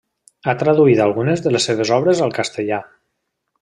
[0.51, 2.85] Ha traduït algunes de les seves obres al castellà.